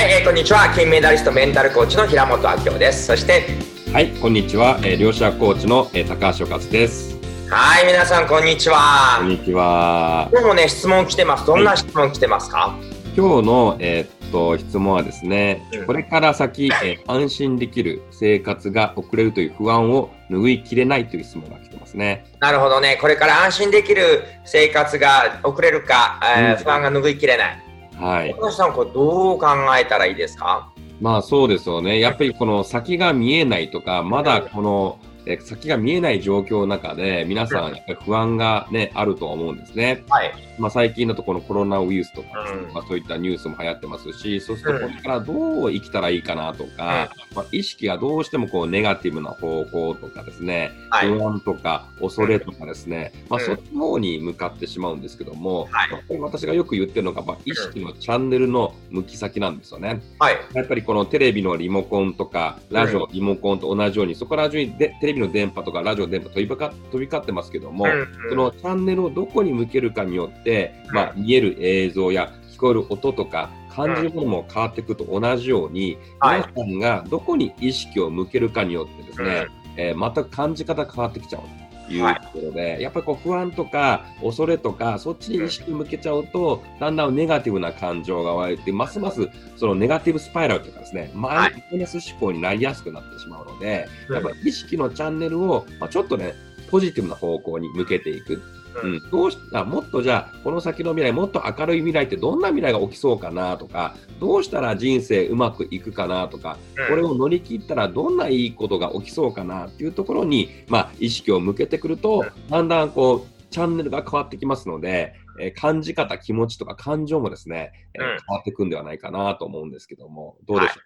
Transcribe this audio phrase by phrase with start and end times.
[0.00, 0.72] はい、えーこんにちは。
[0.74, 3.04] 金メダリストメンタルコーチの平本明夫です。
[3.04, 3.44] そして、
[3.92, 4.78] はい、こんにちは。
[4.82, 7.18] えー、両者コーチの、えー高橋和です。
[7.50, 9.22] はい、皆さん、こんにちこんは。
[9.28, 10.30] にちは。
[10.32, 11.44] 今日もね、質問来てます。
[11.44, 12.78] どんな質問来てますか、
[13.14, 22.24] 今日の、えーっと質問はですね、うんこれから先、えー安心できる生活が送れるという不安を拭いきれないという質問が来てますね。
[22.40, 22.96] なるほどね。
[23.02, 27.69] これから安心できる生活が送れるか、えーうん不安が拭いきれない。
[28.00, 28.34] はい。
[28.34, 29.46] 高橋さん、これどう考
[29.78, 30.72] えたらいいですか？
[31.00, 32.00] まあそうですよね。
[32.00, 37.74] やっぱりこの先が見えないとか、まだこの、えー先が見えない状況の中で、皆さん
[38.04, 40.04] 不安がね、あるとは思うんですね。
[40.08, 40.32] はい。
[40.58, 51.08] まあ、最近だとこのコロナウイルスとかね、うんまあ、そういったニュースも流行ってますし、そうするとこれからどう生きたらいいかなとか、まあ、意識がどうしてもこうネガティブな方向とかですね、はい。
[51.08, 55.90] 不安とか恐れとかですね、まあ、うんそっちの方に向かってしまうんですけども、はい
[56.20, 60.02] 私がよく言ってるのが、まあ、意識のチャンネルの向き先なんですよね。
[60.18, 60.36] はい。
[60.54, 70.94] やっぱりこのテレビのリモコンとか、ラジオ、リモコンと同じように、そこら中にでテレビの電波とかラジオの電波飛びか飛び交ってますけども、うんそのチャンネルをどこに向けるかによって、うん。
[70.94, 76.44] まあ、見える映像や聞こえる音とか感じるものも変わっていくと同じように、はい。
[76.54, 81.48] 皆さんがどこに意識を向けるかによってですね、えー全く感じ方が変わってきちゃうと
[81.94, 96.34] いうはいところで、やっぱりこう不安とか恐れとかそっちに意識向けちゃうと、だんだんネガティブな感情が湧いてますますそのネガティブスパイラルというかですねマはいイナス思考になりやすくなってしまうので、うんやっぱり意識のチャンネルを、まあ、ちょっとね
[96.70, 98.40] ポジティブな方向に向けていく。
[98.82, 98.94] ううん。
[98.96, 118.08] ん、どうしあもっとじゃあこの先の未来もっと明るい未来ってどんな未来が起きそうかなとかどうしたら人生うまくいくかなとかこれを乗り切ったらどんないいことが起きそうかなっていうところに、まあ、意識を向けてくるとだんだんこうチャンネルが変わってきますので、えー感じ方気持ちとか感情もですね、えーうん。
[118.08, 120.80] 変わっていくんではないかなと思うんですけどもどうでしょ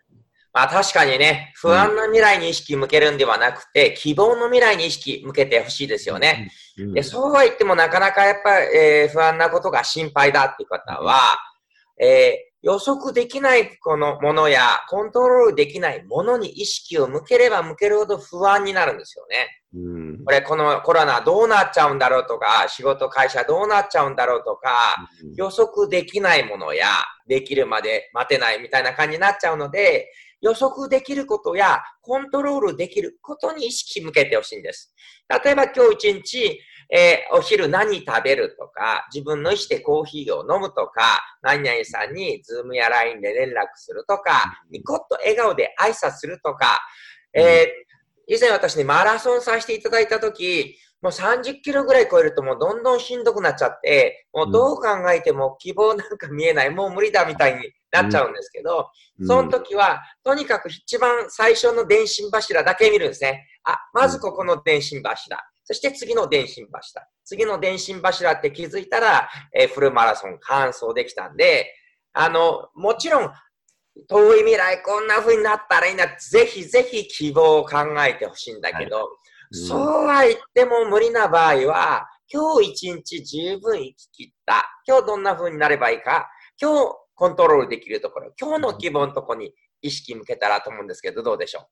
[0.55, 6.53] まあ確かにね、不安な未来に意識向けるんではなくて、希望の未来に意識向けてほしいですよね。
[6.79, 6.95] う、うん。
[6.95, 11.37] でそうは言ってもなかなかやっぱり、えー不安なことが心配だっていう方は、
[12.01, 19.61] えー予測できないこのものやコントロールできないものに意識を向ければ向けるほど不安になるんですよね。
[19.75, 24.97] うんこれこのコロナどうなっちゃうんだろうとか、仕事会社どうなっちゃうんだろうとか、
[25.37, 26.87] 予測できないものや、
[27.27, 30.11] できるまで待てないみたいな感じになっちゃうので、
[30.41, 34.95] 予測できることやコントロールできることに意識向けてほしいんです。
[35.45, 36.61] 例えば今日一日、
[36.91, 46.81] えーお昼何食べるとか、自分の意思でコーヒーを飲むとか、何々さんにズームや LINE で連絡するとか、ニコッと笑顔で挨拶するとか、
[47.35, 47.95] えー
[48.27, 58.89] 以前私ね、マラソンさせていただいたとき、もう30キロぐらい超えるともうどんどんしんどくなっちゃって、もうどう考えても希望なんか見えない、もう無理だみたいになっちゃうんですけど、
[59.21, 63.47] うんその時は、とにかく一番最初の電信柱だけ見るんですね。
[63.65, 65.39] あ、まずここの電信柱。
[65.65, 67.07] そして次の電信柱。
[67.25, 71.75] 次の電信柱って気づいたら、えーフルマラソン完走できたんで、
[72.13, 73.33] あの、もちろん、
[74.09, 76.07] 遠い未来こんな風になったらいいな。
[76.19, 79.07] ぜひぜひ希望を考えてほしいんだけど、うん
[79.55, 84.65] そうは言っても無理な場合は、今日一日十分生き切った。
[84.87, 86.29] 今日どんな風になればいいか。
[86.61, 88.33] 今日コントロールできるところ。
[88.41, 91.69] 今日の希望のところに意識向けたらと思うんですけど、どうでしょ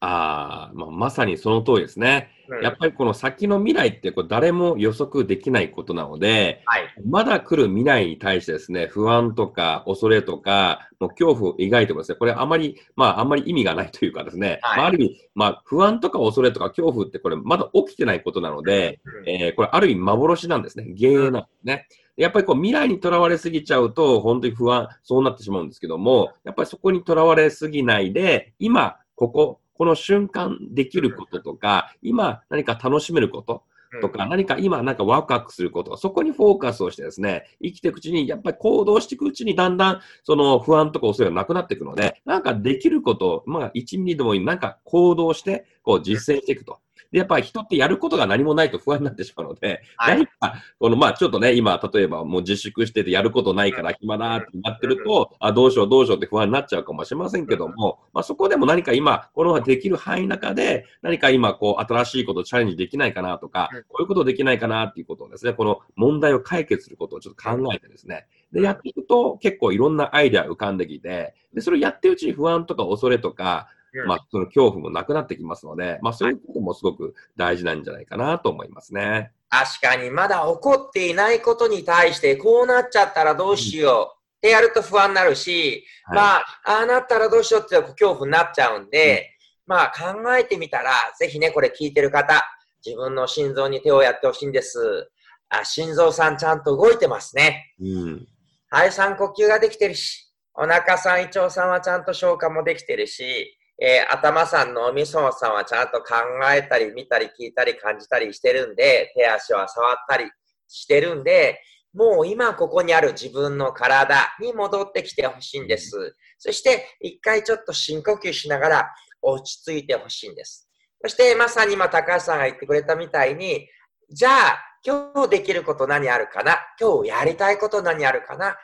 [0.00, 2.30] あー、まあ、まさにその通りですね。
[2.62, 6.94] やっぱりこの先の未来ってこう誰も予測できないことなので、はい。
[7.06, 20.84] まだ来る未来に対してですね、不安とか恐れとか、もう恐怖を描いてもですね、これあまり、まああんまり意味がないというかですね、はいまあ、ある意味、まあ不安とか恐れとか恐怖ってこれまだ起きてないことなので、うんえーこれある意味幻なんですね。
[20.84, 21.88] 幻影なんですね。
[22.18, 33.62] やっぱりこう未来にとらわれすぎちゃうと、本当に不安、そうなってしまうんですけども、やっぱりそこにとらわれすぎないで、今、ここ、この瞬間できることとか、今何か楽しめること、
[34.02, 46.80] とか、何か今なんかワクワクすること、そこにフォーカスをしてですね、生きていくうちに、やっぱり行動していくうちにだんだんその不安とか恐れがなくなっていくので、なんかできることを、まあ1ミリでもいい、なんか行動して、こう実践していくと。
[47.10, 50.16] で、やっぱり人ってやることが何もないと不安になってしまうので、はい。
[50.16, 79.32] 何か、このまあちょっとね、今、例えばもう自粛しててやることないから暇だってなってると、あ、どうしようどうしようって不安になっちゃうかもしれませんけども、まあそこでも何か今、このできる範囲の中で、何か今、こう、新しいことをチャレンジできないかなとかうん、こういうことできないかなっていうことをですね、この問題を解決することをちょっと考えてですね、で、やっていくと結構いろんなアイデア浮かんできて、で、それをやってるうちに不安とか恐れとか、うんまあ、その恐怖もなくなってきますので、まあ、そういうこともすごく大事なんじゃないかなと思いますね。
[79.50, 89.30] 確かに、まだ起こっていないことに対して、こうなっちゃったらどうしよでやると不安になるし、はいまあ、ああなったらどうしようって恐怖になっちゃうんで、
[89.66, 92.42] まあ考えてみたら、ぜひね、これ聞いてる方、
[92.84, 95.10] 自分の心臓に手をやってほしいんです。
[95.48, 97.74] あ、心臓さんちゃんと動いてますね。
[97.80, 98.26] うん。
[98.70, 106.14] 肺酸呼吸ができてるし、お腹さん、胃腸さんはちゃんと消化もできてるし、えー頭さん、脳みそさんはちゃんと考
[106.52, 110.30] えたり、見たり、聞いたり、感じたりしてるんで、手足は触ったり
[110.66, 111.60] してるんで、
[111.94, 116.16] もう今ここにある自分の体に戻ってきてほしいんです。
[116.38, 118.90] そして、一回ちょっと深呼吸しながら
[119.22, 120.68] 落ち着いてほしいんです。
[121.02, 123.68] そして、まさに今高橋さんが言ってくれたみたいに、
[124.10, 126.56] じゃあ、今日できること何あるかな？
[126.80, 128.56] 今日やりたいこと何あるかな？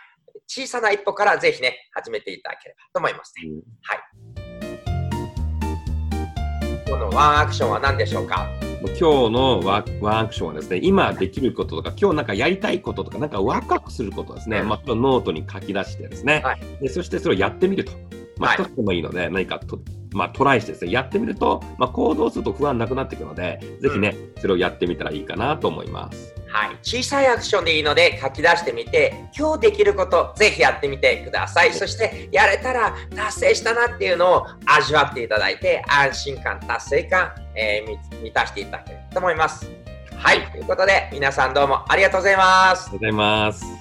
[0.46, 3.48] 小さな一歩からぜひね、始めていただければと思いますね。
[3.48, 3.54] こ
[4.18, 4.23] の
[7.14, 8.50] ワンアクションは何でしょうか？
[8.82, 9.00] 今日
[9.30, 14.68] のワワンアクションはですね、今できることとか、今日なんかやりたいこととか、なんかワクワクすることですね、うん。
[14.68, 16.60] まあ、ノートに書き出してですね、はい。
[16.80, 17.92] でそしてそれをやってみると。
[18.36, 18.64] まあ、はい。
[18.64, 19.78] 一つでもいいので、何かと、
[20.12, 26.34] まあ、トライしてですね、やってみると、まあ、行動すると不安なくなっていくので、ぜひね、それをやってみたらいいかなと思います。
[26.54, 26.78] はい。
[26.84, 31.74] 小さいアクションでいいので書き出してみて、今日できることぜひやってみてください。
[31.74, 39.68] そして、やれたら達成したなっていうのを味わっていただいて、安心感、達成感、えー満満たしていただければと思います。
[40.16, 40.46] はい。
[40.52, 43.73] ということで、皆さんどうもありがとうございますありがとうございます。